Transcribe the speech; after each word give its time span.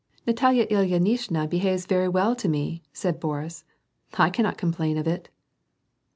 "Natalya 0.25 0.65
Ilyinishna 0.65 1.47
behaves 1.47 1.85
very 1.85 2.09
well 2.09 2.35
to 2.35 2.49
me," 2.49 2.81
said 2.91 3.19
Boris, 3.19 3.65
"I 4.15 4.31
cannot 4.31 4.57
complain 4.57 4.97
of 4.97 5.05
it." 5.07 5.29